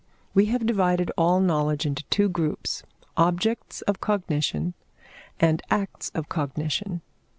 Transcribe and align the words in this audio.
We 0.33 0.47
have 0.47 0.65
divided 0.65 1.11
all 1.15 1.39
knowledge 1.39 1.85
into 1.85 2.03
two 2.05 2.27
groups 2.27 2.81
objects 3.15 3.81
of 3.83 4.01
cognition, 4.01 4.73
and 5.39 5.61
acts 5.69 6.09
of 6.15 6.27
cognition. 6.27 7.01